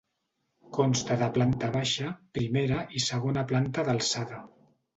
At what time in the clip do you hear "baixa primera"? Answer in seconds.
1.75-2.81